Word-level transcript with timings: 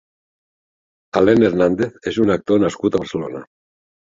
Alain 1.21 1.45
Hernández 1.49 2.09
és 2.13 2.19
un 2.25 2.33
actor 2.37 2.65
nascut 2.65 2.99
a 2.99 3.03
Barcelona. 3.05 3.45